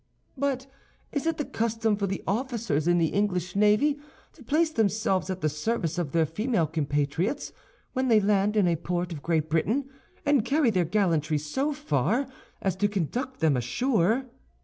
[0.35, 0.65] "But
[1.11, 3.99] is it the custom for the officers in the English navy
[4.33, 7.53] to place themselves at the service of their female compatriots
[7.93, 9.91] when they land in a port of Great Britain,
[10.25, 12.25] and carry their gallantry so far
[12.63, 14.25] as to conduct them ashore?"